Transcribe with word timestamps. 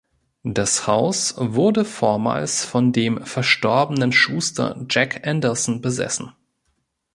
Das 0.49 0.87
Haus 0.87 1.35
wurde 1.37 1.85
vormals 1.85 2.65
von 2.65 2.91
dem 2.91 3.23
verstorbenen 3.23 4.11
Schuster 4.11 4.83
Jack 4.89 5.27
Anderson 5.27 5.79
besessen. 5.79 6.31